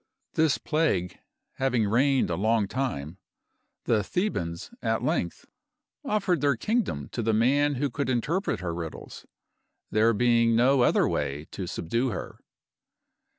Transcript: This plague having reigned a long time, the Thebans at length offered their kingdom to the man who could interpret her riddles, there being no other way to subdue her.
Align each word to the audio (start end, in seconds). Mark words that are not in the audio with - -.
This 0.33 0.57
plague 0.57 1.19
having 1.57 1.87
reigned 1.87 2.31
a 2.31 2.35
long 2.35 2.67
time, 2.67 3.19
the 3.83 4.01
Thebans 4.03 4.71
at 4.81 5.03
length 5.03 5.45
offered 6.03 6.41
their 6.41 6.55
kingdom 6.55 7.07
to 7.09 7.21
the 7.21 7.33
man 7.35 7.75
who 7.75 7.91
could 7.91 8.09
interpret 8.09 8.61
her 8.61 8.73
riddles, 8.73 9.27
there 9.91 10.13
being 10.15 10.55
no 10.55 10.81
other 10.81 11.07
way 11.07 11.45
to 11.51 11.67
subdue 11.67 12.09
her. 12.09 12.39